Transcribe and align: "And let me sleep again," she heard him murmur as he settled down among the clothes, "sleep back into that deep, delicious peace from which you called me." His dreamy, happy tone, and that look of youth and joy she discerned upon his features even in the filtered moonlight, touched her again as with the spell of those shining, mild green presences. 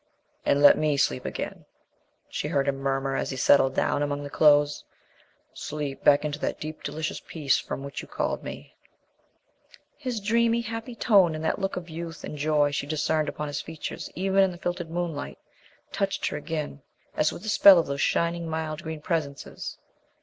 "And 0.47 0.63
let 0.63 0.79
me 0.79 0.97
sleep 0.97 1.25
again," 1.25 1.65
she 2.27 2.47
heard 2.47 2.67
him 2.67 2.77
murmur 2.77 3.15
as 3.15 3.29
he 3.29 3.37
settled 3.37 3.75
down 3.75 4.01
among 4.01 4.23
the 4.23 4.31
clothes, 4.31 4.83
"sleep 5.53 6.03
back 6.03 6.25
into 6.25 6.39
that 6.39 6.59
deep, 6.59 6.81
delicious 6.81 7.19
peace 7.27 7.59
from 7.59 7.83
which 7.83 8.01
you 8.01 8.07
called 8.07 8.43
me." 8.43 8.73
His 9.99 10.19
dreamy, 10.19 10.61
happy 10.61 10.95
tone, 10.95 11.35
and 11.35 11.45
that 11.45 11.59
look 11.59 11.75
of 11.75 11.87
youth 11.87 12.23
and 12.23 12.35
joy 12.35 12.71
she 12.71 12.87
discerned 12.87 13.29
upon 13.29 13.45
his 13.47 13.61
features 13.61 14.09
even 14.15 14.41
in 14.43 14.49
the 14.49 14.57
filtered 14.57 14.89
moonlight, 14.89 15.37
touched 15.91 16.25
her 16.29 16.37
again 16.37 16.81
as 17.15 17.31
with 17.31 17.43
the 17.43 17.49
spell 17.49 17.77
of 17.77 17.85
those 17.85 18.01
shining, 18.01 18.49
mild 18.49 18.81
green 18.81 19.01
presences. 19.01 19.77